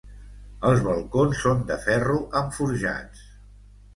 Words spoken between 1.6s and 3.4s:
de ferro amb forjats.